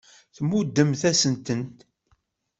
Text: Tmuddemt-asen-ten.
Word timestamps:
Tmuddemt-asen-ten. 0.35 1.61